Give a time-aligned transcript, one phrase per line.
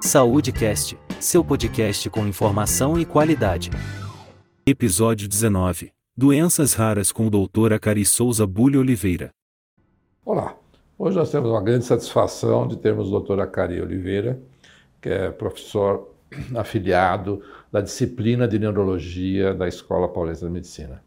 [0.00, 3.68] SaúdeCast, seu podcast com informação e qualidade.
[4.64, 5.90] Episódio 19.
[6.16, 7.72] Doenças raras com o Dr.
[7.72, 9.30] Acari Souza Bulho Oliveira.
[10.24, 10.56] Olá,
[10.96, 13.40] hoje nós temos uma grande satisfação de termos o Dr.
[13.40, 14.40] Acari Oliveira,
[15.00, 16.14] que é professor
[16.54, 17.42] afiliado
[17.72, 21.02] da disciplina de neurologia da Escola Paulista de Medicina.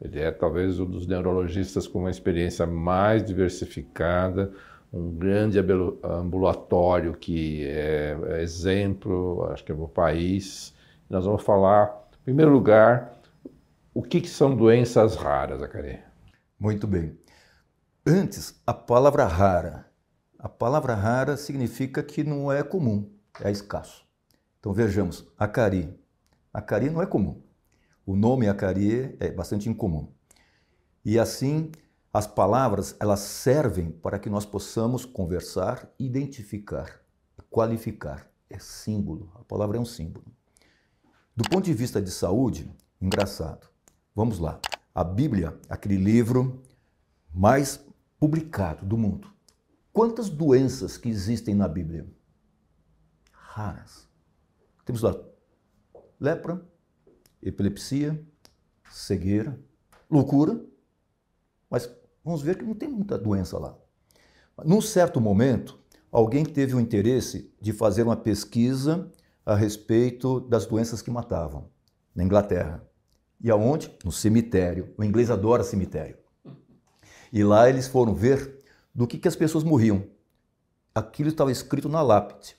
[0.00, 4.50] Ele é talvez um dos neurologistas com uma experiência mais diversificada,
[4.92, 5.58] um grande
[6.02, 10.74] ambulatório que é, é exemplo, acho que é no país.
[11.08, 13.20] Nós vamos falar, em primeiro lugar,
[13.94, 16.00] o que, que são doenças raras, Acari?
[16.58, 17.16] Muito bem.
[18.06, 19.86] Antes, a palavra rara.
[20.38, 23.10] A palavra rara significa que não é comum,
[23.42, 24.06] é escasso.
[24.58, 25.94] Então vejamos, acari.
[26.52, 27.42] Acari não é comum.
[28.06, 30.08] O nome acari é bastante incomum.
[31.04, 31.70] E assim,
[32.12, 37.00] as palavras, elas servem para que nós possamos conversar, identificar,
[37.48, 38.28] qualificar.
[38.48, 40.26] É símbolo, a palavra é um símbolo.
[41.36, 42.68] Do ponto de vista de saúde,
[43.00, 43.68] engraçado.
[44.14, 44.60] Vamos lá.
[44.92, 46.62] A Bíblia, aquele livro
[47.32, 47.80] mais
[48.18, 49.30] publicado do mundo.
[49.92, 52.06] Quantas doenças que existem na Bíblia?
[53.32, 54.08] Raras.
[54.84, 55.14] Temos lá
[56.20, 56.62] lepra,
[57.42, 58.22] epilepsia,
[58.90, 59.58] cegueira,
[60.10, 60.62] loucura,
[61.70, 61.88] mas
[62.30, 63.76] vamos ver que não tem muita doença lá.
[64.64, 65.80] Num certo momento,
[66.12, 69.10] alguém teve o interesse de fazer uma pesquisa
[69.44, 71.68] a respeito das doenças que matavam
[72.14, 72.86] na Inglaterra.
[73.40, 73.90] E aonde?
[74.04, 74.94] No cemitério.
[74.96, 76.18] O inglês adora cemitério.
[77.32, 78.60] E lá eles foram ver
[78.94, 80.04] do que, que as pessoas morriam.
[80.94, 82.56] Aquilo estava escrito na lápide.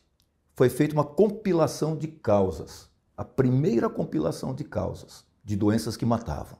[0.53, 2.89] Foi feita uma compilação de causas.
[3.15, 6.57] A primeira compilação de causas de doenças que matavam.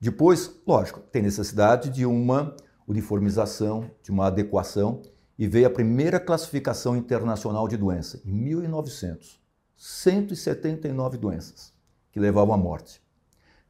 [0.00, 2.54] Depois, lógico, tem necessidade de uma
[2.86, 5.02] uniformização, de uma adequação,
[5.38, 9.40] e veio a primeira classificação internacional de doença, em 1900.
[9.76, 11.72] 179 doenças
[12.10, 13.00] que levavam à morte.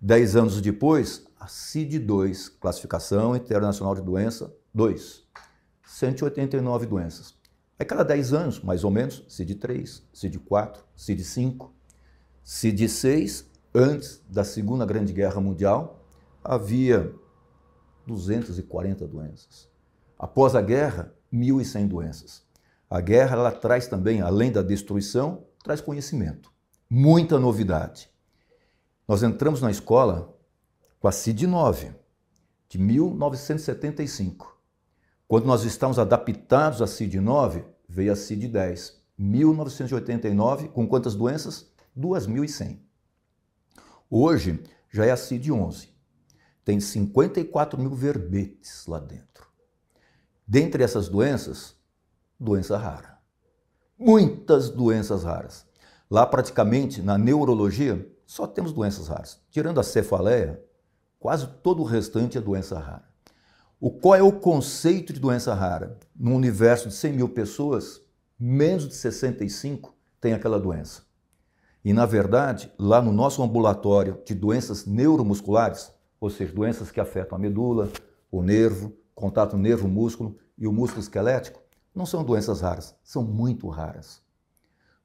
[0.00, 5.24] Dez anos depois, a CID-2, Classificação Internacional de Doença 2,
[5.84, 7.34] 189 doenças.
[7.78, 11.70] Aí cada 10 anos, mais ou menos, CID-3, CID-4, CID-5,
[12.44, 15.97] CID-6, antes da Segunda Grande Guerra Mundial,
[16.48, 17.14] havia
[18.06, 19.68] 240 doenças.
[20.18, 22.42] Após a guerra, 1.100 doenças.
[22.88, 26.50] A guerra ela traz também, além da destruição, traz conhecimento.
[26.88, 28.08] Muita novidade.
[29.06, 30.34] Nós entramos na escola
[30.98, 31.94] com a CID-9,
[32.66, 34.58] de 1975.
[35.28, 41.70] Quando nós estávamos adaptados à CID-9, veio a CID-10, 1989, com quantas doenças?
[41.94, 42.78] 2.100.
[44.08, 45.97] Hoje já é a CID-11,
[46.68, 49.48] tem 54 mil verbetes lá dentro.
[50.46, 51.74] Dentre essas doenças,
[52.38, 53.18] doença rara.
[53.98, 55.64] Muitas doenças raras.
[56.10, 59.40] Lá, praticamente, na neurologia, só temos doenças raras.
[59.48, 60.62] Tirando a cefaleia,
[61.18, 63.08] quase todo o restante é doença rara.
[63.80, 65.98] O, qual é o conceito de doença rara?
[66.14, 68.02] No universo de 100 mil pessoas,
[68.38, 71.00] menos de 65 tem aquela doença.
[71.82, 77.36] E, na verdade, lá no nosso ambulatório de doenças neuromusculares, ou seja, doenças que afetam
[77.36, 77.90] a medula,
[78.30, 81.62] o nervo, contato nervo-músculo e o músculo esquelético,
[81.94, 84.22] não são doenças raras, são muito raras.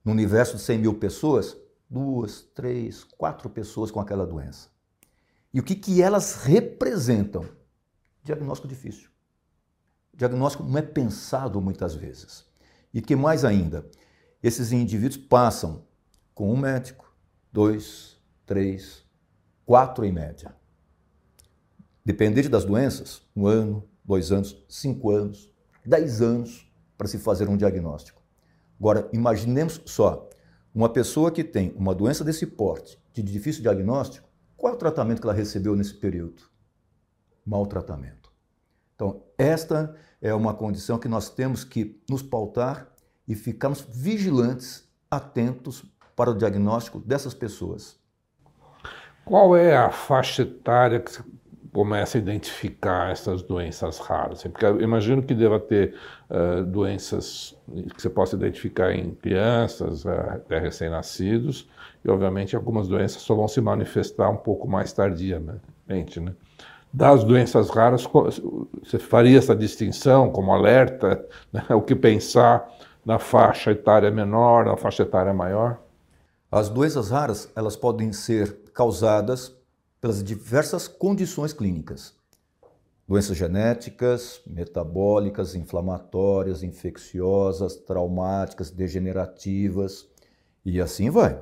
[0.03, 1.57] No universo de 100 mil pessoas,
[1.89, 4.69] duas, três, quatro pessoas com aquela doença.
[5.53, 7.45] E o que, que elas representam?
[8.23, 9.09] Diagnóstico difícil.
[10.13, 12.45] Diagnóstico não é pensado muitas vezes.
[12.93, 13.85] E que mais ainda?
[14.41, 15.85] Esses indivíduos passam
[16.33, 17.11] com um médico,
[17.51, 19.03] dois, três,
[19.65, 20.55] quatro em média.
[22.05, 25.49] Dependente das doenças, um ano, dois anos, cinco anos,
[25.85, 28.21] dez anos para se fazer um diagnóstico.
[28.77, 30.29] Agora, imaginemos só,
[30.75, 34.27] uma pessoa que tem uma doença desse porte, de difícil diagnóstico,
[34.57, 36.43] qual é o tratamento que ela recebeu nesse período?
[37.45, 38.31] Mal tratamento.
[38.95, 42.93] Então, esta é uma condição que nós temos que nos pautar
[43.27, 45.85] e ficarmos vigilantes, atentos
[46.15, 47.97] para o diagnóstico dessas pessoas.
[49.23, 51.11] Qual é a faixa etária que
[51.73, 54.43] começa a identificar essas doenças raras.
[54.43, 55.95] Porque eu imagino que deva ter
[56.29, 57.57] uh, doenças
[57.95, 61.67] que você possa identificar em crianças, uh, até recém-nascidos,
[62.05, 66.33] e obviamente algumas doenças só vão se manifestar um pouco mais tardiamente, né?
[66.93, 68.07] Das doenças raras,
[68.83, 71.65] você faria essa distinção como alerta, né?
[71.75, 72.69] o que pensar
[73.03, 75.79] na faixa etária menor, na faixa etária maior?
[76.51, 79.55] As doenças raras, elas podem ser causadas
[80.03, 82.13] pelas diversas condições clínicas.
[83.07, 90.05] doenças genéticas, metabólicas, inflamatórias, infecciosas, traumáticas, degenerativas
[90.65, 91.41] e assim vai.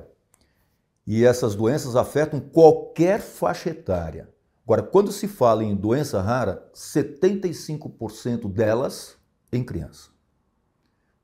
[1.04, 4.32] E essas doenças afetam qualquer faixa etária.
[4.64, 9.16] Agora, quando se fala em doença rara, 75% delas
[9.52, 10.10] em criança.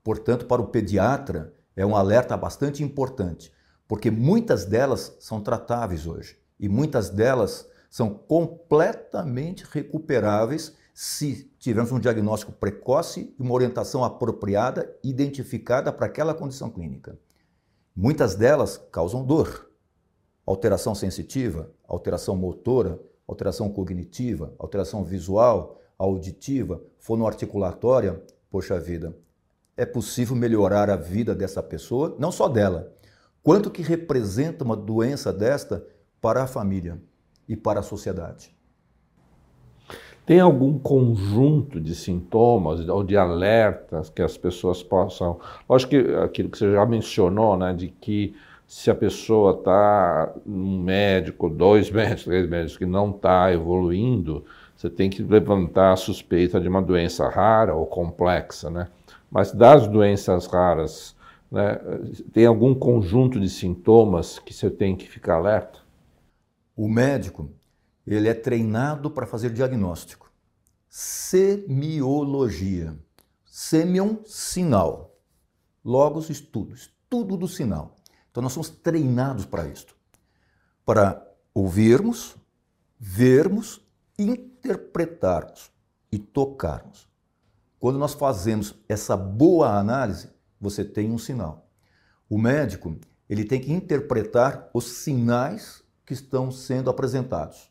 [0.02, 3.52] Portanto, para o pediatra, é um alerta bastante importante,
[3.86, 12.00] porque muitas delas são tratáveis hoje e muitas delas são completamente recuperáveis se tivermos um
[12.00, 17.18] diagnóstico precoce e uma orientação apropriada, identificada para aquela condição clínica.
[17.94, 19.70] Muitas delas causam dor,
[20.44, 28.22] alteração sensitiva, alteração motora, alteração cognitiva, alteração visual, auditiva, fonoarticulatória.
[28.50, 29.16] Poxa vida,
[29.76, 32.92] é possível melhorar a vida dessa pessoa, não só dela,
[33.42, 35.84] quanto que representa uma doença desta
[36.20, 36.98] para a família
[37.48, 38.56] e para a sociedade.
[40.28, 45.40] Tem algum conjunto de sintomas ou de alertas que as pessoas possam.
[45.66, 48.34] Lógico que aquilo que você já mencionou, né, de que
[48.66, 54.44] se a pessoa está um médico, dois médicos, três médicos que não está evoluindo,
[54.76, 58.88] você tem que levantar a suspeita de uma doença rara ou complexa, né?
[59.30, 61.16] Mas das doenças raras,
[61.50, 61.80] né,
[62.34, 65.87] tem algum conjunto de sintomas que você tem que ficar alerta?
[66.78, 67.50] O médico,
[68.06, 70.32] ele é treinado para fazer diagnóstico.
[70.88, 71.76] Semiologia.
[73.44, 75.18] Semion, sinal.
[75.84, 76.76] Logos, estudo.
[76.76, 77.96] Estudo do sinal.
[78.30, 79.96] Então nós somos treinados para isto.
[80.86, 81.20] Para
[81.52, 82.36] ouvirmos,
[82.96, 83.84] vermos,
[84.16, 85.72] interpretarmos
[86.12, 87.08] e tocarmos.
[87.80, 90.30] Quando nós fazemos essa boa análise,
[90.60, 91.68] você tem um sinal.
[92.30, 92.96] O médico,
[93.28, 97.70] ele tem que interpretar os sinais que estão sendo apresentados,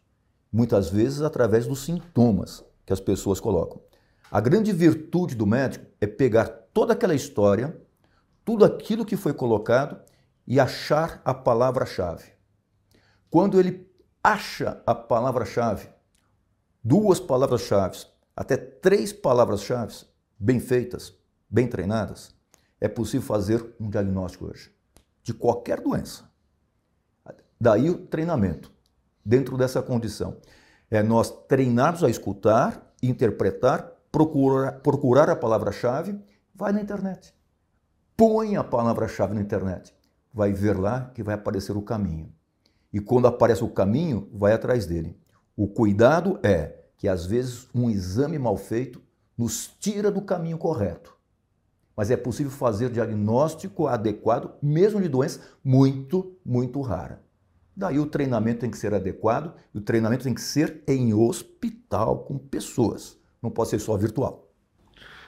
[0.54, 3.82] muitas vezes através dos sintomas que as pessoas colocam.
[4.30, 7.76] A grande virtude do médico é pegar toda aquela história,
[8.46, 10.00] tudo aquilo que foi colocado
[10.46, 12.26] e achar a palavra-chave.
[13.28, 13.90] Quando ele
[14.24, 15.90] acha a palavra-chave,
[16.84, 18.06] duas palavras-chave,
[18.36, 20.06] até três palavras-chave
[20.38, 21.12] bem feitas,
[21.50, 22.36] bem treinadas,
[22.80, 24.72] é possível fazer um diagnóstico hoje
[25.24, 26.30] de qualquer doença.
[27.60, 28.72] Daí o treinamento,
[29.26, 30.38] dentro dessa condição.
[30.90, 36.18] É nós treinarmos a escutar, interpretar, procurar, procurar a palavra-chave,
[36.56, 37.34] vai na internet.
[38.16, 39.94] Põe a palavra-chave na internet.
[40.34, 42.32] Vai ver lá que vai aparecer o caminho.
[42.94, 45.20] E quando aparece o caminho, vai atrás dele.
[45.56, 49.02] O cuidado é que às vezes um exame mal feito
[49.38, 51.16] nos tira do caminho correto.
[51.96, 57.27] Mas é possível fazer diagnóstico adequado, mesmo de doença muito, muito rara.
[57.78, 62.24] Daí o treinamento tem que ser adequado e o treinamento tem que ser em hospital,
[62.24, 63.20] com pessoas.
[63.40, 64.48] Não pode ser só virtual.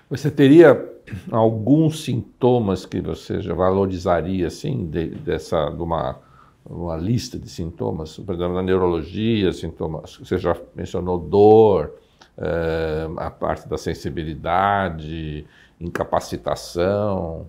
[0.10, 0.92] Você teria
[1.32, 6.20] alguns sintomas que você já valorizaria, assim, de, dessa, de uma,
[6.66, 8.18] uma lista de sintomas?
[8.18, 11.94] Por exemplo, na neurologia, sintomas, você já mencionou dor,
[12.36, 15.46] é, a parte da sensibilidade,
[15.80, 17.46] incapacitação.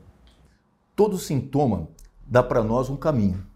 [0.95, 1.89] Todo sintoma
[2.27, 3.49] dá para nós um caminho.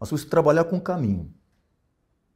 [0.00, 1.30] Nós temos que trabalhar com o caminho.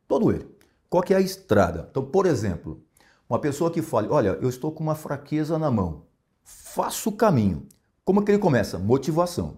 [0.06, 0.46] Todo ele.
[0.90, 1.88] Qual que é a estrada?
[1.90, 2.84] Então, por exemplo,
[3.28, 6.04] uma pessoa que fale, olha, eu estou com uma fraqueza na mão.
[6.44, 7.66] Faça o caminho.
[8.04, 8.78] Como é que ele começa?
[8.78, 9.56] Motivação.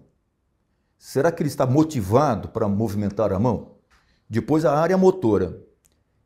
[0.97, 3.75] Será que ele está motivado para movimentar a mão?
[4.29, 5.61] Depois a área motora.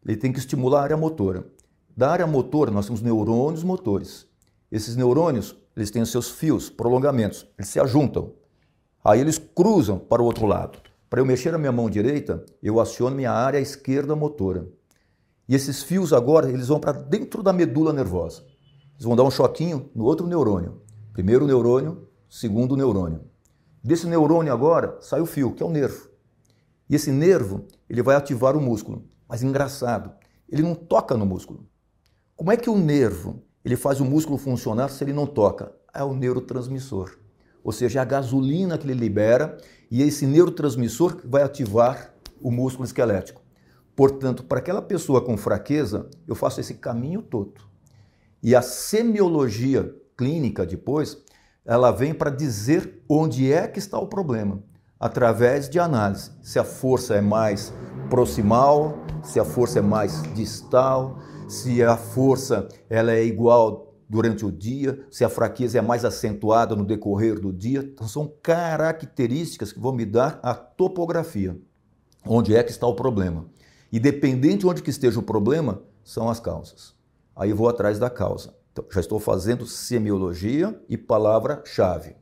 [0.05, 1.51] Ele tem que estimular a área motora.
[1.97, 4.27] Da área motora nós temos neurônios motores.
[4.71, 8.33] Esses neurônios, eles têm os seus fios, prolongamentos, eles se ajuntam.
[9.03, 10.90] Aí eles cruzam para o outro lado.
[11.11, 14.69] Para eu mexer a minha mão direita, eu aciono minha área esquerda motora.
[15.45, 18.45] E esses fios agora, eles vão para dentro da medula nervosa.
[18.93, 20.81] Eles vão dar um choquinho no outro neurônio.
[21.11, 23.25] Primeiro neurônio, segundo neurônio.
[23.83, 26.07] Desse neurônio agora sai o fio, que é o nervo.
[26.89, 29.03] E esse nervo, ele vai ativar o músculo.
[29.27, 30.13] Mas engraçado,
[30.47, 31.67] ele não toca no músculo.
[32.37, 35.75] Como é que o nervo, ele faz o músculo funcionar se ele não toca?
[35.93, 37.17] É o neurotransmissor.
[37.61, 39.57] Ou seja, é a gasolina que ele libera
[39.91, 43.41] e esse neurotransmissor vai ativar o músculo esquelético.
[43.93, 47.61] Portanto, para aquela pessoa com fraqueza, eu faço esse caminho todo.
[48.41, 51.17] E a semiologia clínica depois,
[51.65, 54.63] ela vem para dizer onde é que está o problema,
[54.97, 56.31] através de análise.
[56.41, 57.73] Se a força é mais
[58.09, 64.51] proximal, se a força é mais distal, se a força ela é igual durante o
[64.51, 67.79] dia, se a fraqueza é mais acentuada no decorrer do dia.
[67.79, 71.57] Então, são características que vão me dar a topografia,
[72.25, 73.45] onde é que está o problema.
[73.89, 76.93] E dependente de onde que esteja o problema, são as causas.
[77.33, 78.53] Aí vou atrás da causa.
[78.73, 82.17] Então, já estou fazendo semiologia e palavra-chave.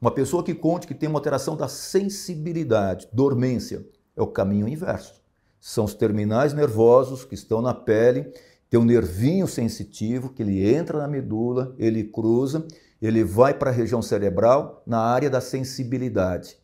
[0.00, 5.22] Uma pessoa que conte que tem uma alteração da sensibilidade, dormência, é o caminho inverso.
[5.60, 8.32] São os terminais nervosos que estão na pele,
[8.74, 12.66] tem um nervinho sensitivo que ele entra na medula, ele cruza,
[13.00, 16.58] ele vai para a região cerebral na área da sensibilidade.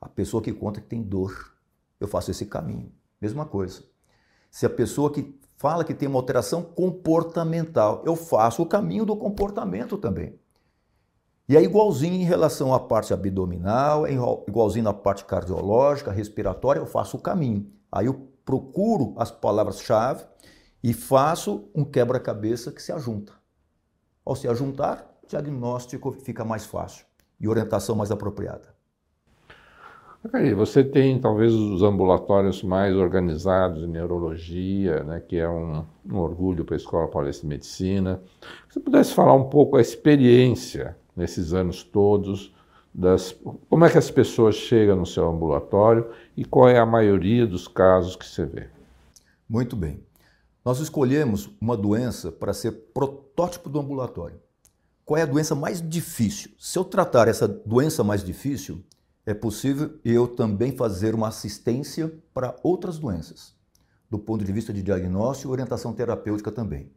[0.00, 1.54] A pessoa que conta que tem dor,
[2.00, 2.90] eu faço esse caminho.
[3.20, 3.84] Mesma coisa.
[4.50, 9.14] Se a pessoa que fala que tem uma alteração comportamental, eu faço o caminho do
[9.14, 10.34] comportamento também.
[11.48, 14.10] E é igualzinho em relação à parte abdominal, é
[14.48, 17.70] igualzinho na parte cardiológica, respiratória, eu faço o caminho.
[17.92, 20.31] Aí eu procuro as palavras-chave
[20.82, 23.32] e faço um quebra-cabeça que se ajunta.
[24.24, 27.06] Ao se ajuntar, o diagnóstico fica mais fácil
[27.40, 28.72] e orientação mais apropriada.
[30.56, 36.64] Você tem talvez os ambulatórios mais organizados em neurologia, né, que é um, um orgulho
[36.64, 38.22] para a Escola Paulista de Medicina.
[38.68, 42.54] Se você pudesse falar um pouco a experiência nesses anos todos,
[42.94, 43.34] das,
[43.68, 47.66] como é que as pessoas chegam no seu ambulatório e qual é a maioria dos
[47.66, 48.68] casos que você vê?
[49.48, 50.00] Muito bem.
[50.64, 54.40] Nós escolhemos uma doença para ser protótipo do ambulatório.
[55.04, 56.52] Qual é a doença mais difícil?
[56.56, 58.84] Se eu tratar essa doença mais difícil,
[59.26, 63.56] é possível eu também fazer uma assistência para outras doenças,
[64.08, 66.92] do ponto de vista de diagnóstico e orientação terapêutica também.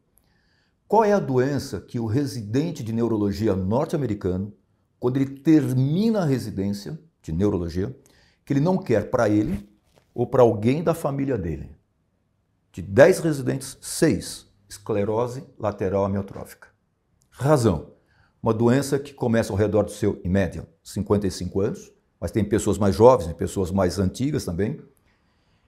[0.88, 4.53] Qual é a doença que o residente de neurologia norte-americano,
[5.00, 7.98] quando ele termina a residência de neurologia,
[8.45, 9.67] que ele não quer para ele
[10.13, 11.75] ou para alguém da família dele?
[12.75, 16.67] De 10 residentes, 6 esclerose lateral amiotrófica.
[17.32, 17.94] Razão:
[18.44, 22.77] uma doença que começa ao redor do seu, em média, 55 anos, mas tem pessoas
[22.77, 24.77] mais jovens, pessoas mais antigas também.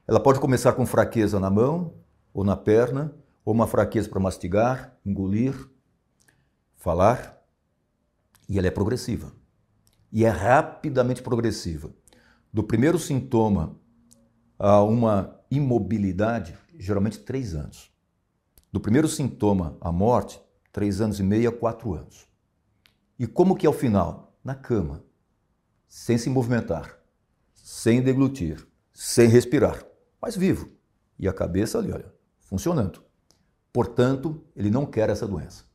[0.05, 1.93] Ela pode começar com fraqueza na mão
[2.33, 5.55] ou na perna, ou uma fraqueza para mastigar, engolir,
[6.75, 7.41] falar,
[8.49, 9.31] e ela é progressiva.
[10.11, 11.89] E é rapidamente progressiva.
[12.51, 13.77] Do primeiro sintoma
[14.59, 17.91] a uma imobilidade, geralmente três anos.
[18.71, 20.41] Do primeiro sintoma à morte,
[20.71, 22.27] três anos e meio a quatro anos.
[23.17, 24.37] E como que é o final?
[24.43, 25.03] Na cama,
[25.87, 26.97] sem se movimentar,
[27.53, 29.83] sem deglutir, sem respirar,
[30.21, 30.71] mas vivo.
[31.17, 33.03] E a cabeça ali, olha, funcionando.
[33.73, 35.65] Portanto, ele não quer essa doença.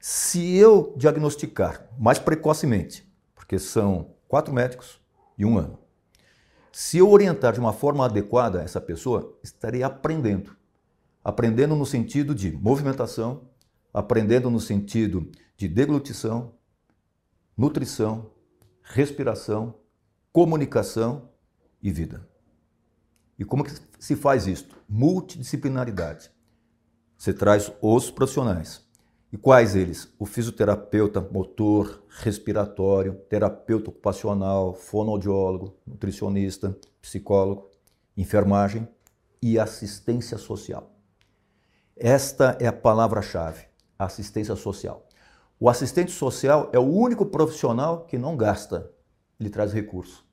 [0.00, 5.00] Se eu diagnosticar mais precocemente, porque são quatro médicos
[5.38, 5.78] e um ano,
[6.76, 10.56] se eu orientar de uma forma adequada essa pessoa, estarei aprendendo.
[11.22, 13.48] Aprendendo no sentido de movimentação,
[13.92, 16.52] aprendendo no sentido de deglutição,
[17.56, 18.28] nutrição,
[18.82, 19.76] respiração,
[20.32, 21.28] comunicação
[21.80, 22.28] e vida.
[23.38, 24.76] E como que se faz isto?
[24.88, 26.28] Multidisciplinaridade.
[27.16, 28.84] Você traz os profissionais.
[29.34, 30.08] E quais eles?
[30.16, 37.68] O fisioterapeuta motor, respiratório, terapeuta ocupacional, fonoaudiólogo, nutricionista, psicólogo,
[38.16, 38.88] enfermagem
[39.42, 40.92] e assistência social.
[41.96, 43.64] Esta é a palavra-chave,
[43.98, 45.04] assistência social.
[45.58, 48.88] O assistente social é o único profissional que não gasta,
[49.40, 50.24] ele traz recurso.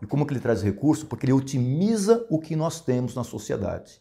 [0.00, 1.04] E como que ele traz recurso?
[1.04, 4.00] Porque ele otimiza o que nós temos na sociedade.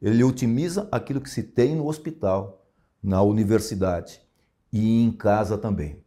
[0.00, 2.61] Ele otimiza aquilo que se tem no hospital,
[3.02, 4.20] na universidade
[4.72, 6.02] e em casa também.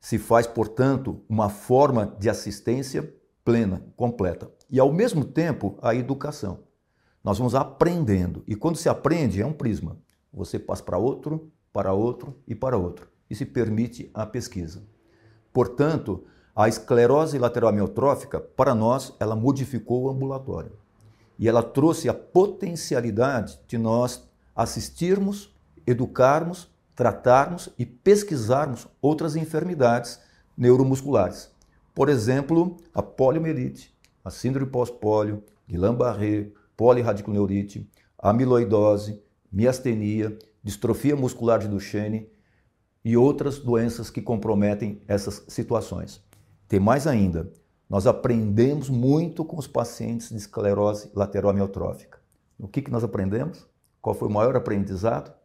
[0.00, 3.12] Se faz, portanto, uma forma de assistência
[3.44, 4.50] plena, completa.
[4.70, 6.60] E ao mesmo tempo, a educação.
[7.24, 8.44] Nós vamos aprendendo.
[8.46, 9.96] E quando se aprende, é um prisma.
[10.32, 13.08] Você passa para outro, para outro e para outro.
[13.28, 14.82] E se permite a pesquisa.
[15.52, 20.72] Portanto, a esclerose lateral amiotrófica, para nós, ela modificou o ambulatório
[21.38, 25.54] e ela trouxe a potencialidade de nós assistirmos,
[25.88, 30.20] educarmos, tratarmos e pesquisarmos outras enfermidades
[30.56, 31.50] neuromusculares.
[31.94, 42.28] Por exemplo, a poliomielite, a síndrome pós-pólio, Guillain-Barré, polirradiculoneurite, amiloidose, miastenia, distrofia muscular de Duchenne
[43.04, 46.22] e outras doenças que comprometem essas situações.
[46.68, 47.50] Tem mais ainda,
[47.88, 52.18] nós aprendemos muito com os pacientes de esclerose lateral amiotrófica.
[52.58, 53.66] O que, que nós aprendemos?
[54.02, 55.37] Qual foi o maior aprendizado?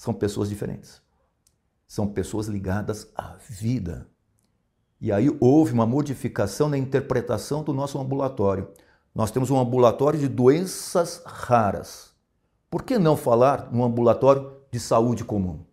[0.00, 1.02] São pessoas diferentes.
[1.86, 4.08] São pessoas ligadas à vida.
[4.98, 8.72] E aí houve uma modificação na interpretação do nosso ambulatório.
[9.14, 12.14] Nós temos um ambulatório de doenças raras.
[12.70, 15.66] Por que não falar num ambulatório de saúde comum?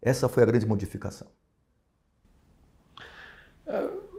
[0.00, 1.26] Essa foi a grande modificação.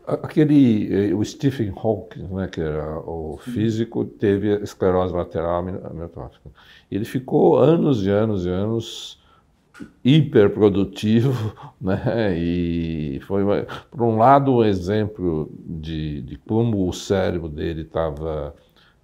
[0.07, 6.49] Aquele, eh, o Stephen Hawking, né, que era o físico, teve esclerose lateral amiotrófica.
[6.89, 9.19] Ele ficou anos e anos e anos
[10.03, 12.37] hiperprodutivo, né?
[12.37, 13.43] E foi,
[13.91, 18.55] por um lado, um exemplo de, de como o cérebro dele estava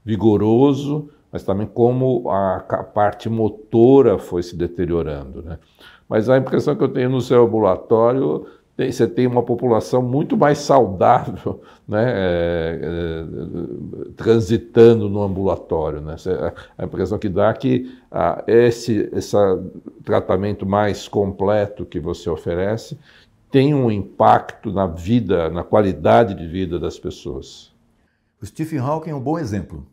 [0.06, 5.60] vigoroso, mas também como a, a, parte motora foi se deteriorando, né?
[6.08, 8.46] Mas a impressão que eu tenho no seu ambulatório
[8.76, 16.02] tem, você tem uma população muito mais saudável né, é, é, transitando no ambulatório.
[16.02, 16.16] Né?
[16.78, 19.38] A impressão que dá é que ah, esse, esse
[20.04, 22.98] tratamento mais completo que você oferece
[23.52, 27.72] tem um impacto na vida, na qualidade de vida das pessoas.
[28.42, 29.86] O Stephen Hawking é um bom exemplo.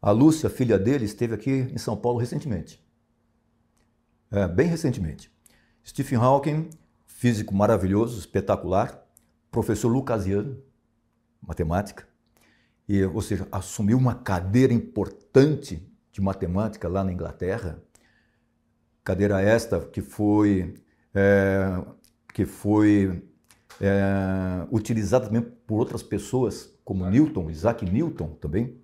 [0.00, 2.82] A Lúcia, filha dele, esteve aqui em São Paulo recentemente.
[4.30, 5.30] É, bem recentemente.
[5.84, 6.70] Stephen Hawking
[7.16, 9.02] físico maravilhoso, espetacular,
[9.50, 10.58] professor lucasiano,
[11.40, 12.06] matemática,
[12.86, 15.82] e, ou seja, assumiu uma cadeira importante
[16.12, 17.82] de matemática lá na Inglaterra,
[19.02, 20.74] cadeira esta que foi,
[21.14, 21.82] é,
[22.34, 23.26] que foi
[23.80, 28.78] é, utilizada também por outras pessoas, como Newton, Isaac Newton também.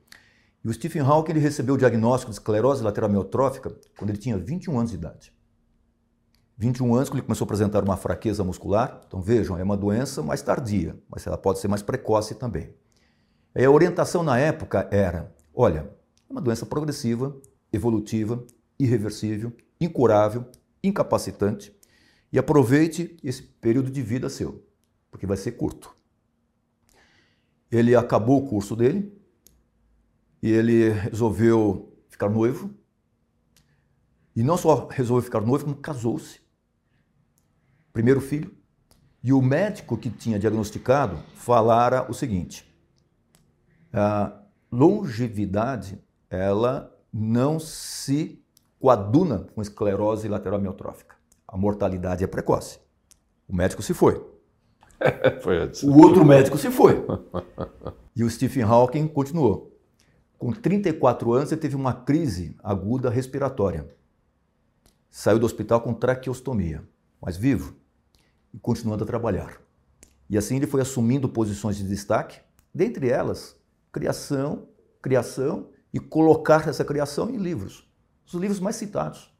[0.65, 4.39] E o Stephen Hawking ele recebeu o diagnóstico de esclerose lateral amiotrófica quando ele tinha
[4.39, 5.42] 21 anos de idade.
[6.57, 9.01] 21 anos, quando ele começou a apresentar uma fraqueza muscular.
[9.07, 12.75] Então vejam, é uma doença mais tardia, mas ela pode ser mais precoce também.
[13.55, 15.91] E a orientação na época era: olha,
[16.29, 17.37] é uma doença progressiva,
[17.73, 18.45] evolutiva,
[18.79, 20.47] irreversível, incurável,
[20.83, 21.75] incapacitante,
[22.33, 24.65] e aproveite esse período de vida seu,
[25.11, 25.95] porque vai ser curto.
[27.71, 29.13] Ele acabou o curso dele
[30.43, 32.71] e ele resolveu ficar noivo.
[34.35, 36.42] E não só resolveu ficar noivo, como casou-se
[37.93, 38.55] primeiro filho,
[39.23, 42.69] e o médico que tinha diagnosticado falara o seguinte:
[43.93, 44.33] a
[44.71, 48.43] longevidade ela não se
[48.81, 51.15] coaduna com esclerose lateral amiotrófica.
[51.47, 52.81] A mortalidade é precoce.
[53.47, 54.27] O médico se foi.
[55.43, 55.83] foi antes.
[55.83, 57.05] O outro médico se foi.
[58.15, 59.75] E o Stephen Hawking continuou.
[60.37, 63.89] Com 34 anos, ele teve uma crise aguda respiratória.
[65.11, 66.87] Saiu do hospital com traqueostomia,
[67.19, 67.75] mas vivo
[68.53, 69.61] e continuando a trabalhar.
[70.29, 72.41] E assim ele foi assumindo posições de destaque,
[72.75, 73.57] dentre elas,
[73.91, 74.69] criação,
[75.01, 77.91] criação e colocar essa criação em livros,
[78.27, 79.33] os livros mais citados.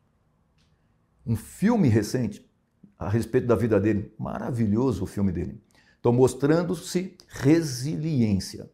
[1.25, 2.51] Um filme recente
[2.99, 5.61] a respeito da vida dele, maravilhoso o filme dele.
[5.99, 8.71] Então, mostrando-se resiliência.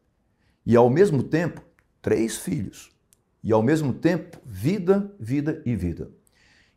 [0.65, 1.63] E ao mesmo tempo,
[2.01, 2.91] três filhos.
[3.43, 6.11] E ao mesmo tempo, vida, vida e vida.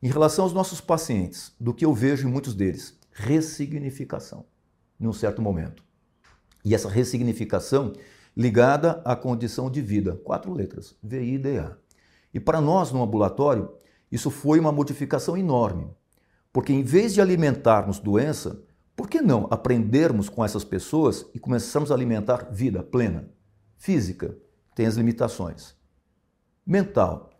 [0.03, 4.45] Em relação aos nossos pacientes, do que eu vejo em muitos deles, ressignificação,
[4.99, 5.83] num certo momento.
[6.63, 7.93] E essa ressignificação
[8.35, 11.79] ligada à condição de vida, quatro letras, VIDA.
[12.33, 13.73] E para nós no ambulatório,
[14.11, 15.89] isso foi uma modificação enorme,
[16.51, 18.63] porque em vez de alimentarmos doença,
[18.95, 23.29] por que não aprendermos com essas pessoas e começarmos a alimentar vida plena?
[23.77, 24.37] Física
[24.75, 25.75] tem as limitações.
[26.65, 27.31] Mental,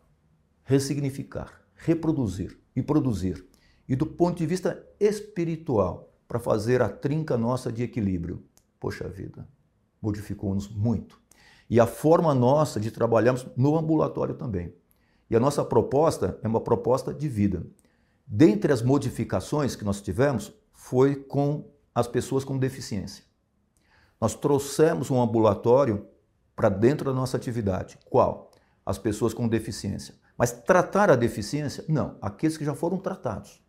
[0.63, 3.45] ressignificar, reproduzir e produzir
[3.91, 8.41] e do ponto de vista espiritual, para fazer a trinca nossa de equilíbrio.
[8.79, 9.45] Poxa vida,
[10.01, 11.19] modificou-nos muito.
[11.69, 14.73] E a forma nossa de trabalharmos no ambulatório também.
[15.29, 17.67] E a nossa proposta é uma proposta de vida.
[18.25, 23.25] Dentre as modificações que nós tivemos, foi com as pessoas com deficiência.
[24.21, 26.07] Nós trouxemos um ambulatório
[26.55, 27.99] para dentro da nossa atividade.
[28.09, 28.51] Qual?
[28.85, 30.15] As pessoas com deficiência.
[30.37, 31.83] Mas tratar a deficiência?
[31.89, 33.60] Não, aqueles que já foram tratados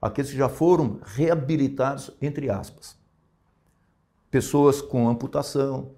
[0.00, 2.96] aqueles que já foram reabilitados, entre aspas.
[4.30, 5.94] Pessoas com amputação,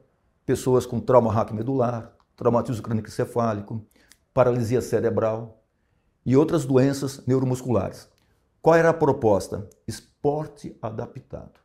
[0.46, 3.84] pessoas com trauma raquimedular, traumatismo crânico encefálico,
[4.32, 5.62] paralisia cerebral
[6.24, 8.08] e outras doenças neuromusculares.
[8.62, 9.68] Qual era a proposta?
[9.86, 11.60] Esporte adaptado.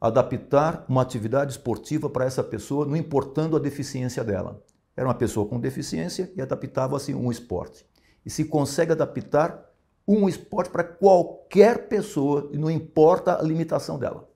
[0.00, 4.62] Adaptar uma atividade esportiva para essa pessoa, não importando a deficiência dela.
[4.96, 7.86] Era uma pessoa com deficiência e adaptava-se um esporte.
[8.24, 9.67] E se consegue adaptar
[10.08, 14.26] um esporte para qualquer pessoa e não importa a limitação dela.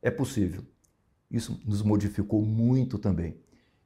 [0.00, 0.62] É possível.
[1.28, 3.36] Isso nos modificou muito também.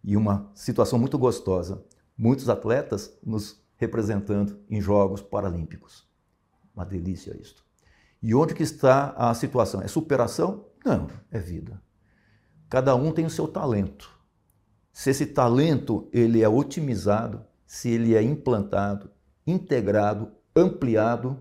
[0.05, 1.83] E uma situação muito gostosa.
[2.19, 6.07] Muitos atletas nos representando em Jogos Paralímpicos.
[6.75, 7.65] Uma delícia isto.
[8.23, 9.81] E onde que está a situação?
[9.81, 10.67] É superação?
[10.85, 11.83] Não, é vida.
[12.69, 14.11] Cada um tem o seu talento.
[14.93, 19.11] Se esse talento ele é otimizado, se ele é implantado,
[19.47, 21.37] integrado, ampliado,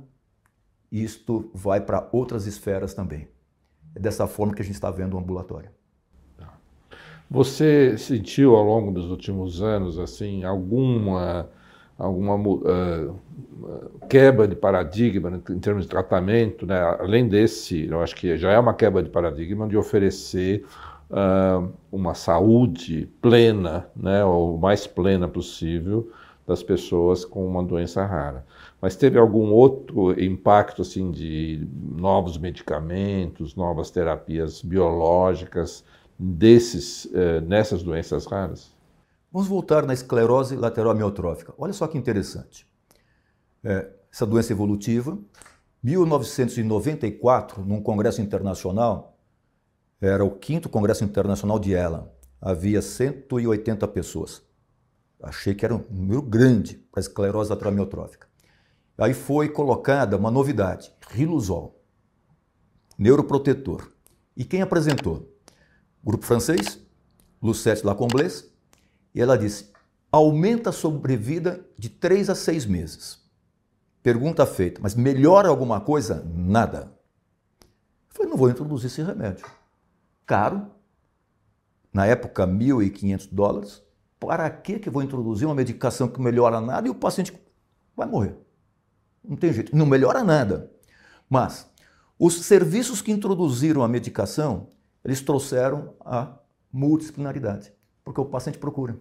[0.91, 3.27] isto vai para outras esferas também.
[3.95, 5.69] É dessa forma que a gente está vendo o ambulatório.
[7.29, 11.49] Você sentiu ao longo dos últimos anos assim alguma
[11.97, 13.19] alguma uh,
[14.09, 16.81] quebra de paradigma em termos de tratamento, né?
[16.99, 20.65] além desse, eu acho que já é uma quebra de paradigma de oferecer
[21.11, 24.25] uh, uma saúde plena, né?
[24.25, 26.11] ou mais plena possível,
[26.45, 28.45] das pessoas com uma doença rara.
[28.81, 35.83] Mas teve algum outro impacto assim de novos medicamentos, novas terapias biológicas
[36.17, 38.71] desses uh, nessas doenças raras?
[39.31, 41.53] Vamos voltar na esclerose lateral amiotrófica.
[41.57, 42.67] Olha só que interessante.
[43.63, 45.17] É, essa doença evolutiva,
[45.81, 49.17] 1994, num congresso internacional,
[50.01, 52.11] era o quinto congresso internacional de ELA.
[52.41, 54.43] Havia 180 pessoas.
[55.21, 58.27] Achei que era um número grande para a esclerose lateral amiotrófica.
[58.97, 61.81] Aí foi colocada uma novidade, Riluzol,
[62.97, 63.91] neuroprotetor.
[64.35, 65.27] E quem apresentou?
[66.03, 66.79] Grupo francês,
[67.41, 68.51] Lucette Lacomblesse,
[69.13, 69.71] e ela disse:
[70.11, 73.19] aumenta a sobrevida de três a seis meses.
[74.03, 76.23] Pergunta feita, mas melhora alguma coisa?
[76.25, 76.91] Nada.
[77.61, 77.67] Eu
[78.15, 79.45] falei, não vou introduzir esse remédio.
[80.25, 80.67] Caro,
[81.93, 83.81] na época 1.500 dólares.
[84.21, 87.33] Para que que vou introduzir uma medicação que melhora nada e o paciente
[87.97, 88.37] vai morrer?
[89.21, 90.71] Não tem jeito, não melhora nada.
[91.27, 91.69] Mas
[92.17, 94.67] os serviços que introduziram a medicação,
[95.03, 96.37] eles trouxeram a
[96.71, 98.97] multidisciplinaridade porque o paciente procura.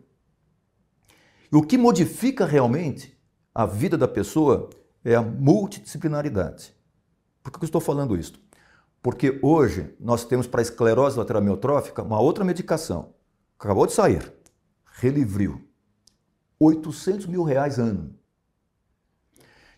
[1.52, 3.18] E o que modifica realmente
[3.54, 4.70] a vida da pessoa
[5.04, 6.74] é a multidisciplinaridade.
[7.42, 8.40] Por que eu estou falando isso?
[9.02, 13.14] Porque hoje nós temos para a esclerose lateral amiotrófica uma outra medicação.
[13.58, 14.39] Acabou de sair.
[15.00, 15.68] Relivril.
[16.58, 18.14] 800 mil reais ano.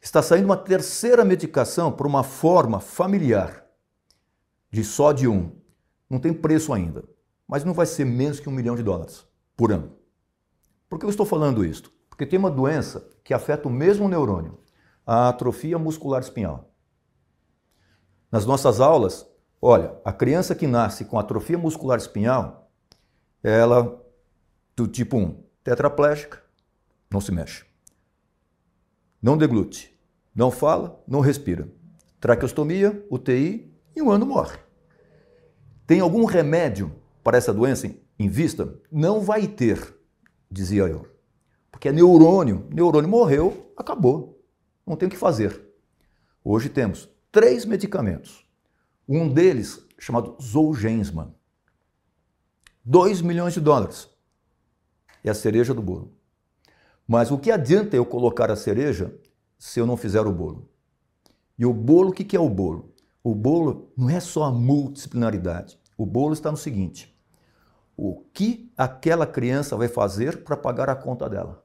[0.00, 3.64] Está saindo uma terceira medicação para uma forma familiar
[4.70, 5.52] de sódio 1.
[6.10, 7.04] Não tem preço ainda
[7.52, 9.92] mas não vai ser menos que um milhão de dólares por ano.
[10.88, 11.92] Por que eu estou falando isso?
[12.08, 14.58] Porque tem uma doença que afeta o mesmo neurônio,
[15.06, 16.72] a atrofia muscular espinhal.
[18.30, 19.26] Nas nossas aulas,
[19.60, 22.72] olha, a criança que nasce com atrofia muscular espinhal,
[23.42, 24.01] ela
[24.76, 26.42] do tipo 1, tetraplégica,
[27.10, 27.64] não se mexe.
[29.20, 29.96] Não deglute,
[30.34, 31.68] não fala, não respira.
[32.18, 34.58] Traqueostomia, UTI e um ano morre.
[35.86, 38.80] Tem algum remédio para essa doença em vista?
[38.90, 39.94] Não vai ter,
[40.50, 41.06] dizia eu.
[41.70, 42.68] Porque é neurônio.
[42.72, 44.40] Neurônio morreu, acabou.
[44.86, 45.60] Não tem o que fazer.
[46.44, 48.46] Hoje temos três medicamentos.
[49.08, 51.34] Um deles chamado Zolgensma.
[52.84, 54.08] 2 milhões de dólares.
[55.22, 56.12] É a cereja do bolo.
[57.06, 59.14] Mas o que adianta eu colocar a cereja
[59.58, 60.68] se eu não fizer o bolo?
[61.58, 62.92] E o bolo, o que é o bolo?
[63.22, 65.78] O bolo não é só a multidisciplinaridade.
[65.96, 67.16] O bolo está no seguinte:
[67.96, 71.64] o que aquela criança vai fazer para pagar a conta dela.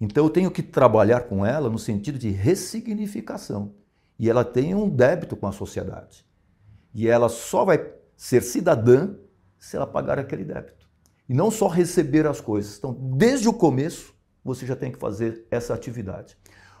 [0.00, 3.74] Então eu tenho que trabalhar com ela no sentido de ressignificação.
[4.18, 6.24] E ela tem um débito com a sociedade.
[6.92, 9.14] E ela só vai ser cidadã
[9.58, 10.83] se ela pagar aquele débito.
[11.28, 12.78] E não só receber as coisas.
[12.78, 16.36] Então, desde o começo, você já tem que fazer essa atividade.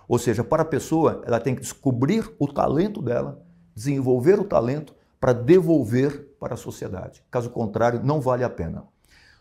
[0.06, 3.42] Ou seja, para a pessoa, ela tem que descobrir o talento dela,
[3.74, 7.24] desenvolver o talento para devolver para a sociedade.
[7.30, 8.84] Caso contrário, não vale a pena.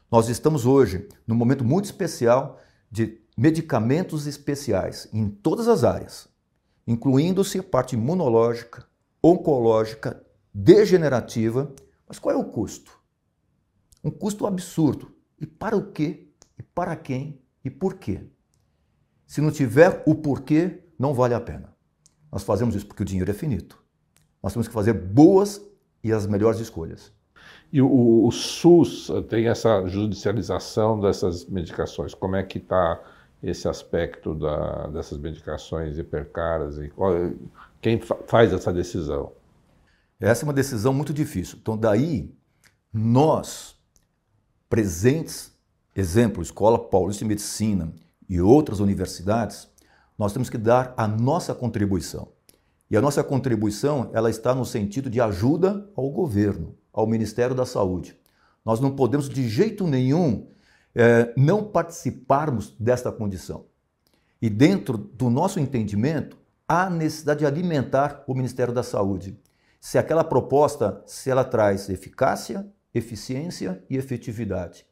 [0.09, 6.29] Nós estamos hoje num momento muito especial de medicamentos especiais em todas as áreas,
[6.87, 8.85] incluindo-se a parte imunológica,
[9.21, 11.73] oncológica, degenerativa.
[12.07, 12.97] Mas qual é o custo?
[14.03, 15.11] Um custo absurdo.
[15.39, 16.27] E para o quê?
[16.57, 17.39] E para quem?
[17.63, 18.25] E por quê?
[19.25, 21.73] Se não tiver o porquê, não vale a pena.
[22.31, 23.81] Nós fazemos isso porque o dinheiro é finito.
[24.41, 25.61] Nós temos que fazer boas
[26.03, 27.13] e as melhores escolhas.
[27.71, 32.13] E o, o SUS tem essa judicialização dessas medicações.
[32.13, 33.01] Como é que está
[33.41, 36.77] esse aspecto da, dessas medicações hipercaras?
[36.77, 37.13] E qual,
[37.81, 39.31] quem fa faz essa decisão?
[40.19, 41.57] Essa é uma decisão muito difícil.
[41.61, 42.31] Então, daí,
[42.93, 43.75] nós,
[44.73, 45.51] presentes,
[45.95, 47.93] exemplo, Escola Paulista de Medicina
[48.27, 49.67] e outras universidades,
[50.17, 52.29] nós temos que dar a nossa contribuição.
[52.89, 57.67] E a nossa contribuição ela está no sentido de ajuda ao governo, ao Ministério da
[57.67, 58.17] Saúde.
[58.65, 60.47] Nós não podemos de jeito nenhum
[60.95, 63.65] é, não participarmos desta condição.
[64.41, 66.35] E dentro do nosso entendimento,
[66.67, 69.39] há necessidade de alimentar o Ministério da Saúde.
[69.79, 74.85] Se aquela proposta, se ela traz eficácia, eficiência e efetividade.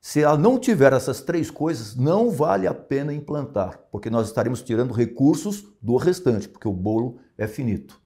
[0.00, 4.60] Se ela não tiver essas três coisas, não vale a pena implantar, porque nós estaremos
[4.60, 8.00] tirando recursos do restante, porque o bolo é finito.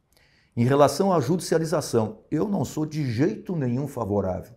[0.54, 4.54] Em relação à judicialização, eu não sou de jeito nenhum favorável.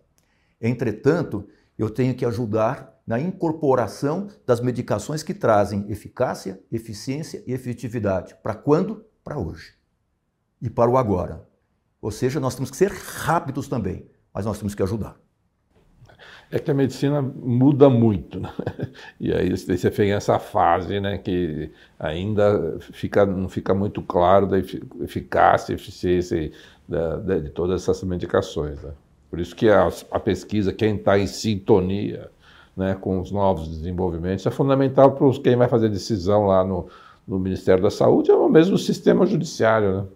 [0.60, 1.48] Entretanto,
[1.78, 8.36] eu tenho que ajudar na incorporação das medicações que trazem eficácia, eficiência e efetividade.
[8.42, 9.04] Para quando?
[9.24, 9.74] Para hoje.
[10.60, 11.48] E para o agora.
[12.00, 15.16] Ou seja, nós temos que ser rápidos também, mas nós temos que ajudar.
[16.52, 18.52] É que a medicina muda muito, né?
[19.20, 24.58] E aí você tem essa fase, né, que ainda fica, não fica muito claro da
[24.58, 26.50] eficácia, eficiência
[26.88, 28.82] de, de todas essas medicações.
[28.82, 28.90] Né?
[29.30, 32.30] Por isso que a, a pesquisa, quem está em sintonia
[32.76, 36.88] né, com os novos desenvolvimentos, é fundamental para quem vai fazer decisão lá no,
[37.28, 39.96] no Ministério da Saúde, ou mesmo no sistema judiciário.
[39.96, 40.06] Né?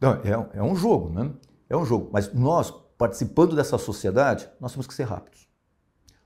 [0.00, 1.30] Não, é, é um jogo, né?
[1.68, 2.10] É um jogo.
[2.12, 5.46] Mas nós, participando dessa sociedade, nós temos que ser rápidos.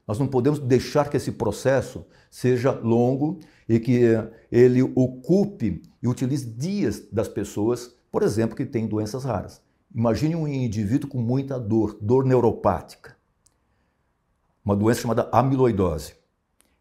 [0.06, 4.02] Nós não podemos deixar que esse processo seja longo e que
[4.50, 9.62] ele ocupe e utilize dias das pessoas, por exemplo, que têm doenças raras.
[9.94, 13.16] Imagine um indivíduo com muita dor, dor neuropática.
[14.64, 16.14] Uma doença chamada amiloidose.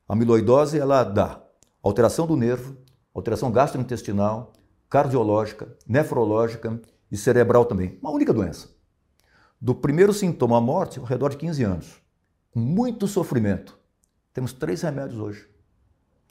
[0.08, 1.42] A amiloidose ela dá
[1.84, 2.78] alteração do nervo,
[3.14, 4.54] alteração gastrointestinal,
[4.90, 7.98] cardiológica, nefrológica e cerebral também.
[8.02, 8.70] Uma única doença.
[9.60, 12.02] Do primeiro sintoma à morte, ao redor de 15 anos.
[12.56, 13.78] Muito sofrimento.
[14.34, 15.50] Temos três remédios hoje.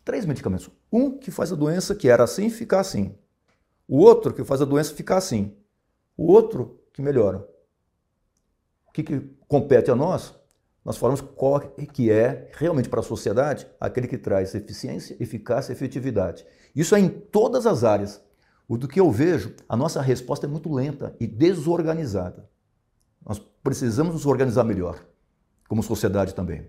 [0.05, 0.71] Três medicamentos.
[0.91, 3.15] Um que faz a doença que era assim ficar assim.
[3.87, 5.55] O outro que faz a doença ficar assim
[6.19, 7.49] o outro que melhora.
[8.89, 10.35] O que, que compete a nós?
[10.85, 15.77] Nós falamos qual que é realmente para a sociedade aquele que traz eficiência, eficácia e
[15.77, 16.45] efetividade.
[16.75, 18.21] Isso é em todas as áreas.
[18.67, 22.48] O do que eu vejo, a nossa resposta é muito lenta e desorganizada.
[23.69, 24.99] Precisamos nos organizar melhor,
[25.69, 26.63] como sociedade também.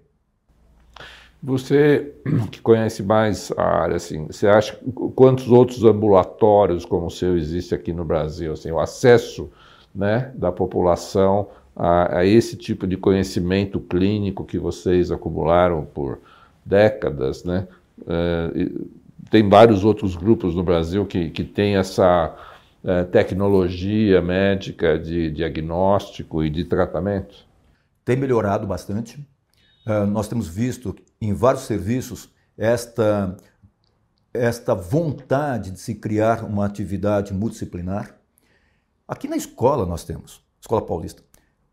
[1.42, 2.14] Você
[2.52, 4.78] que conhece mais a área, assim, você acha
[5.16, 8.52] quantos outros ambulatórios como o seu existe aqui no Brasil?
[8.52, 9.50] Assim, o acesso
[9.96, 16.20] né, da população a, a esse tipo de conhecimento clínico que vocês acumularam por
[16.66, 17.66] décadas, né?
[18.06, 18.70] É,
[19.32, 22.36] tem vários outros grupos no Brasil que, que têm essa
[22.84, 27.46] é, tecnologia médica de diagnóstico e de tratamento?
[28.06, 29.20] Tem melhorado bastante.
[29.86, 33.36] Uh, nós temos visto em vários serviços esta,
[34.34, 38.16] esta vontade de se criar uma atividade multidisciplinar.
[39.08, 41.24] Aqui na escola nós temos, Escola Paulista,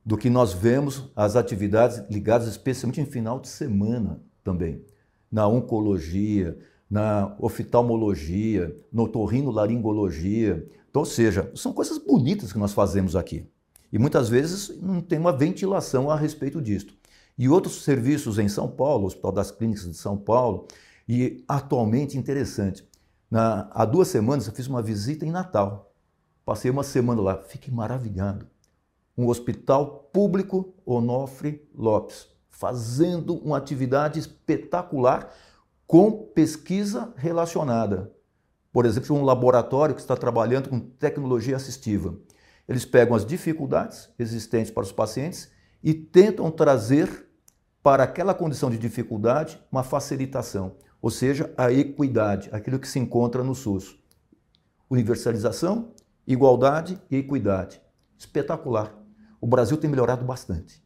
[0.04, 4.84] do que nós vemos as atividades ligadas especialmente em final de semana também,
[5.30, 6.56] na oncologia,
[6.88, 10.66] na oftalmologia, no otorrinolaringologia.
[10.96, 13.46] Então, ou seja, são coisas bonitas que nós fazemos aqui.
[13.92, 16.94] E muitas vezes não tem uma ventilação a respeito disto
[17.36, 20.66] e outros serviços em São Paulo, o Hospital das Clínicas de São Paulo,
[21.06, 22.88] e atualmente interessante.
[23.30, 25.92] Na, há duas semanas eu fiz uma visita em Natal.
[26.46, 28.46] Passei uma semana lá, fiquei maravilhado.
[29.18, 35.30] Um hospital público Onofre Lopes, fazendo uma atividade espetacular
[35.86, 38.15] com pesquisa relacionada.
[38.76, 42.14] Por exemplo, um laboratório que está trabalhando com tecnologia assistiva.
[42.68, 45.50] Eles pegam as dificuldades existentes para os pacientes
[45.82, 47.26] e tentam trazer
[47.82, 53.42] para aquela condição de dificuldade uma facilitação, ou seja, a equidade, aquilo que se encontra
[53.42, 53.98] no SUS.
[54.90, 55.94] Universalização,
[56.26, 57.80] igualdade e equidade.
[58.18, 58.94] Espetacular.
[59.40, 60.84] O Brasil tem melhorado bastante.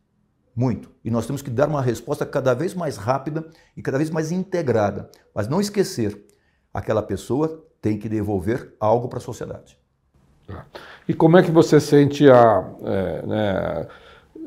[0.55, 0.92] Muito.
[1.05, 4.31] E nós temos que dar uma resposta cada vez mais rápida e cada vez mais
[4.31, 5.11] integrada.
[5.35, 6.30] Mas não esquecer,
[6.72, 9.78] aquela pessoa tem que devolver algo para a sociedade.
[11.09, 12.64] E como é que você sente a.
[12.85, 13.87] É, né,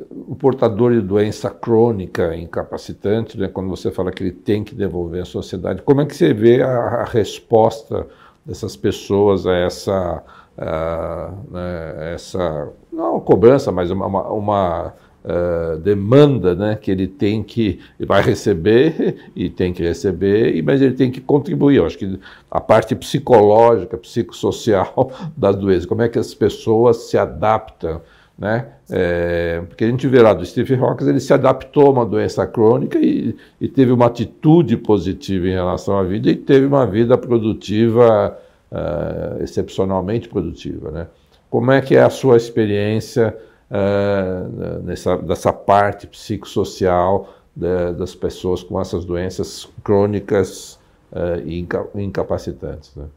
[0.10, 5.22] o portador de doença crônica incapacitante, né, quando você fala que ele tem que devolver
[5.22, 8.08] à sociedade, como é que você vê a, a resposta
[8.46, 10.24] dessas pessoas a essa,
[10.58, 17.42] a, né, essa não cobrança, mas uma, uma, uma uh, demanda né, que ele tem
[17.42, 21.78] que, vai receber e tem que receber, mas ele tem que contribuir.
[21.78, 27.18] Eu acho que a parte psicológica, psicossocial das doenças, como é que as pessoas se
[27.18, 28.02] adaptam
[28.38, 28.68] né?
[28.90, 32.46] É, porque a gente vê lá do Steve Hawkins, ele se adaptou a uma doença
[32.46, 37.18] crônica e, e, teve uma atitude positiva em relação à vida e teve uma vida
[37.18, 38.38] produtiva,
[38.72, 40.92] uh, excepcionalmente produtiva.
[40.92, 41.08] Né?
[41.50, 43.36] Como é que é a sua experiência
[43.74, 50.76] uh, nessa, dessa parte psicossocial de, das pessoas com essas doenças crônicas
[51.12, 52.96] uh, e inca, incapacitantes?
[52.96, 53.08] Né?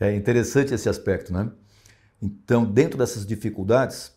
[0.00, 1.50] É interessante esse aspecto, né?
[2.20, 4.12] Então, dentro dessas dificuldades,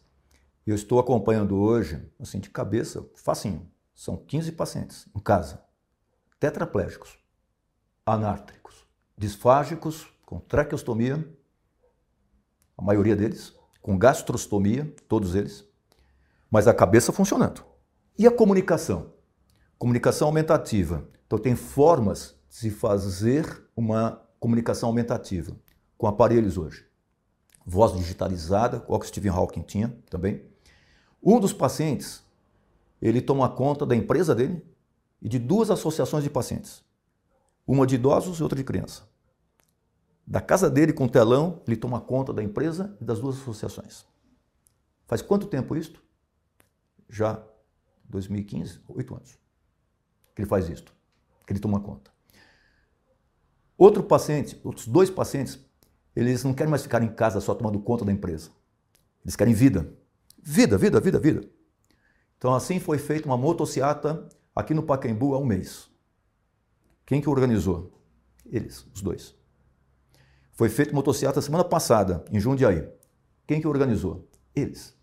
[0.66, 3.70] eu estou acompanhando hoje, assim, de cabeça, facinho.
[3.94, 5.62] São 15 pacientes em casa,
[6.40, 7.18] tetraplégicos,
[8.06, 8.86] anártricos,
[9.18, 11.26] disfágicos, com traqueostomia,
[12.78, 15.66] a maioria deles, com gastrostomia, todos eles,
[16.54, 17.66] mas a cabeça funcionando.
[18.16, 19.12] E a comunicação?
[19.76, 21.10] Comunicação aumentativa.
[21.26, 25.52] Então, tem formas de se fazer uma comunicação aumentativa
[25.98, 26.86] com aparelhos hoje.
[27.66, 30.46] Voz digitalizada, o que Stephen Hawking tinha também.
[31.24, 32.22] Um dos pacientes,
[33.02, 34.64] ele toma conta da empresa dele
[35.24, 36.84] e de duas associações de pacientes.
[37.66, 39.02] Uma de idosos e outra de criança.
[40.28, 44.06] Da casa dele com telão, ele toma conta da empresa e das duas associações.
[45.08, 46.04] Faz quanto tempo isto?
[47.10, 47.44] Já
[48.06, 49.38] 2015, oito anos.
[50.36, 50.94] Que ele faz isto,
[51.46, 52.12] que ele toma conta.
[53.78, 55.60] Outro paciente, outros dois pacientes,
[56.16, 58.52] eles não querem mais ficar em casa só tomando conta da empresa.
[59.24, 59.94] Eles querem vida.
[60.42, 61.50] Vida, vida, vida, vida.
[62.38, 65.90] Então assim foi feita uma motociata aqui no Pacaembu há um mês.
[67.06, 68.00] Quem que organizou?
[68.46, 69.36] Eles, os dois.
[70.52, 72.88] Foi feita motociata semana passada, em Jundiaí.
[73.48, 74.30] Quem que organizou?
[74.56, 74.96] Eles.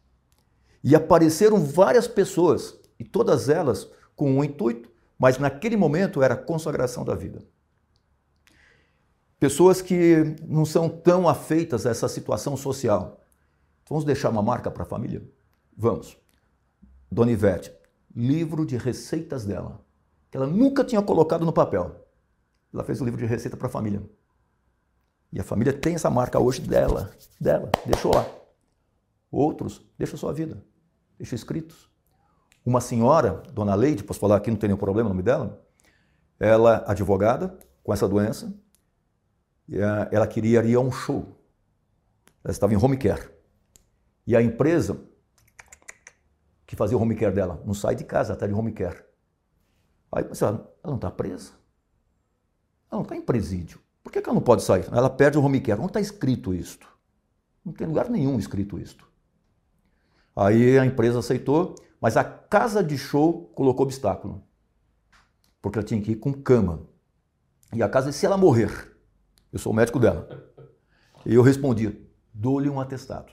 [0.83, 6.37] E apareceram várias pessoas, e todas elas com um intuito, mas naquele momento era a
[6.37, 7.43] consagração da vida.
[9.39, 13.21] Pessoas que não são tão afeitas a essa situação social.
[13.89, 15.23] Vamos deixar uma marca para a família?
[15.77, 16.17] Vamos.
[17.11, 17.73] Dona Ivete,
[18.15, 19.81] livro de receitas dela,
[20.31, 22.07] que ela nunca tinha colocado no papel.
[22.73, 24.03] Ela fez o um livro de receita para a família.
[25.33, 28.27] E a família tem essa marca hoje dela, dela, deixou lá.
[29.31, 30.63] Outros, deixa sua vida,
[31.21, 31.91] deixa escritos.
[32.65, 35.63] Uma senhora, Dona Leide, posso falar aqui, não tem nenhum problema o nome dela,
[36.39, 38.55] ela, advogada, com essa doença,
[40.11, 41.39] ela queria ir a um show.
[42.43, 43.31] Ela estava em home care.
[44.27, 44.99] E a empresa
[46.67, 49.05] que fazia o home care dela não sai de casa, está de home care.
[50.11, 51.53] Aí você ela não está presa?
[52.91, 53.79] Ela não está em presídio.
[54.03, 54.87] Por que, ela não pode sair?
[54.91, 55.79] Ela perde o home care.
[55.79, 56.89] Onde está escrito isto?
[57.63, 59.10] Não tem lugar nenhum escrito isto.
[60.35, 64.43] Aí a empresa aceitou, mas a casa de show colocou obstáculo.
[65.61, 66.83] Porque ela tinha que ir com cama.
[67.73, 68.97] E a casa, se ela morrer,
[69.53, 70.29] eu sou o médico dela.
[71.27, 73.33] E eu respondi: dou-lhe um atestado.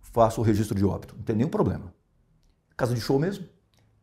[0.00, 1.16] Faço o registro de óbito.
[1.16, 1.92] Não tem nenhum problema.
[2.76, 3.46] Casa de show mesmo.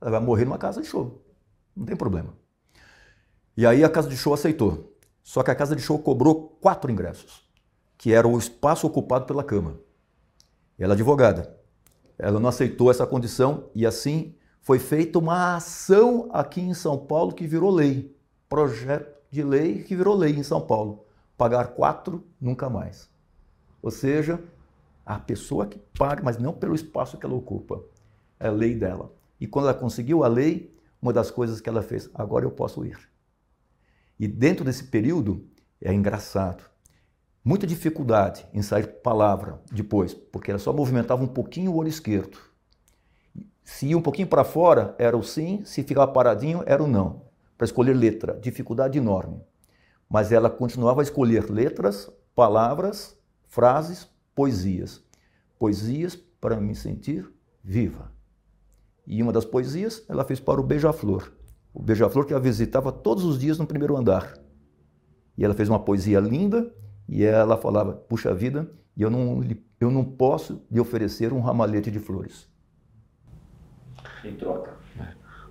[0.02, 1.24] Ela vai morrer numa casa de show.
[1.76, 2.34] Não tem problema.
[3.56, 4.97] E aí a casa de show aceitou.
[5.24, 7.47] Só que a casa de show cobrou quatro ingressos,
[7.97, 9.80] que era o espaço ocupado pela cama.
[10.82, 11.56] Ela é advogada.
[12.17, 17.34] Ela não aceitou essa condição e assim foi feita uma ação aqui em São Paulo
[17.34, 18.15] que virou lei.
[18.50, 21.06] Projeto de lei que virou lei em São Paulo.
[21.38, 23.08] Pagar quatro, nunca mais.
[23.80, 24.44] Ou seja,
[25.06, 27.84] a pessoa que paga, mas não pelo espaço que ela ocupa.
[28.39, 29.13] É a lei dela.
[29.39, 32.84] E quando ela conseguiu a lei, uma das coisas que ela fez, agora eu posso
[32.84, 32.98] ir.
[34.20, 35.48] E dentro desse período,
[35.80, 36.70] é engraçado.
[37.43, 42.38] Muita dificuldade em sair palavra depois, porque ela só movimentava um pouquinho o olho esquerdo.
[43.63, 47.32] Se ia um pouquinho para fora, era o sim, se ficava paradinho, era o não
[47.62, 49.39] para escolher letra, dificuldade enorme.
[50.10, 55.04] Mas ela continuava a escolher letras, palavras, frases, poesias.
[55.60, 57.32] Poesias para me sentir
[57.63, 58.12] viva.
[59.06, 61.32] E uma das poesias ela fez para o Beija-Flor.
[61.71, 64.34] O Beija-Flor que a visitava todos os dias no primeiro andar.
[65.38, 66.73] E ela fez uma poesia linda
[67.12, 69.43] e ela falava: Puxa vida, eu não,
[69.80, 72.47] eu não posso lhe oferecer um ramalhete de flores.
[74.24, 74.71] Em troca.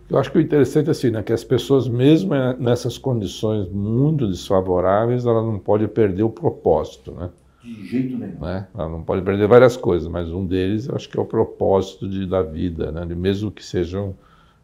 [0.08, 4.26] Eu acho que o interessante é assim, né, que as pessoas, mesmo nessas condições muito
[4.26, 7.30] desfavoráveis, ela não pode perder o propósito, né?
[7.62, 8.40] De jeito nenhum.
[8.40, 8.66] Né?
[8.74, 12.08] Ela não pode perder várias coisas, mas um deles eu acho que é o propósito
[12.08, 13.06] de, da vida, né?
[13.06, 14.16] De mesmo que sejam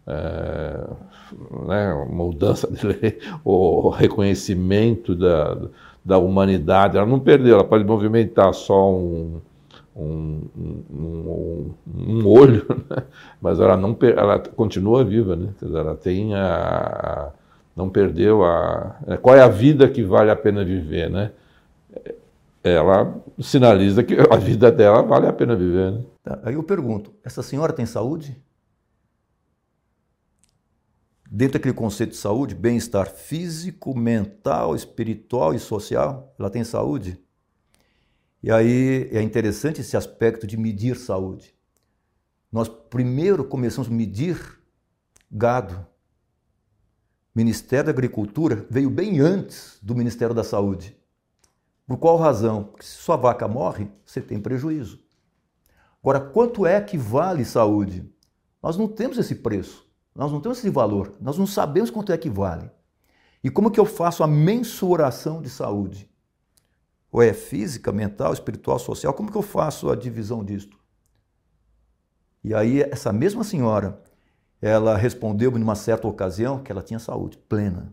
[0.05, 0.89] é,
[1.67, 5.57] né, mudança de lei, o reconhecimento da,
[6.07, 9.41] da humanidade, ela não perdeu, ela pode movimentar só um,
[9.97, 13.03] um, um, um, olho, né?
[13.41, 15.49] mas ela não ela continua viva, né?
[15.61, 17.31] ela tem a,
[17.75, 21.33] não perdeu a é, qual é a vida que vale a pena viver, né?
[22.63, 25.91] Ela sinaliza que a vida dela vale a pena viver.
[25.91, 26.01] Né?
[26.23, 28.37] Tá, aí eu pergunto, essa senhora tem saúde?
[31.31, 37.21] Dentro daquele conceito de saúde, bem-estar físico, mental, espiritual e social, ela tem saúde?
[38.43, 41.55] E aí é interessante esse aspecto de medir saúde.
[42.53, 44.39] Nós primeiro começamos a medir
[45.31, 45.75] gado.
[47.35, 50.97] O Ministério da Agricultura veio bem antes do Ministério da Saúde.
[51.87, 52.65] Por qual razão?
[52.65, 55.01] Porque se sua vaca morre, você tem prejuízo.
[56.01, 58.09] Agora, quanto é que vale saúde?
[58.63, 59.86] Nós não temos esse preço,
[60.17, 62.71] nós não temos esse valor, nós não sabemos quanto é que vale.
[63.45, 66.11] E como que eu faço a mensuração de saúde?
[67.13, 69.13] Ou é física, mental, espiritual, social?
[69.13, 70.79] Como que eu faço a divisão disto?
[72.43, 74.01] E aí essa mesma senhora,
[74.61, 77.93] ela respondeu-me numa certa ocasião que ela tinha saúde plena.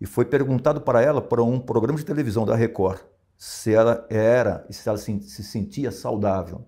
[0.00, 3.00] E foi perguntado para ela para um programa de televisão da Record
[3.38, 6.66] se ela era e se ela se sentia saudável.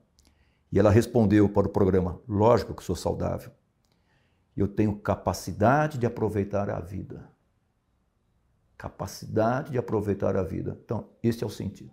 [0.71, 3.51] E ela respondeu para o programa: "Lógico que sou saudável"
[4.57, 7.29] eu tenho capacidade de aproveitar a vida.
[8.79, 10.79] Capacidade de aproveitar a vida.
[10.85, 11.93] Então, esse é o sentido.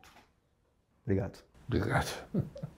[1.03, 1.43] Obrigado.
[1.67, 2.11] Obrigado.